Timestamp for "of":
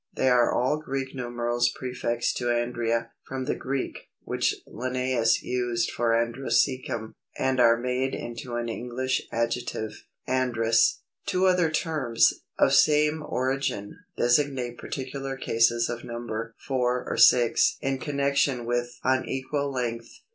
12.57-12.73, 15.87-16.03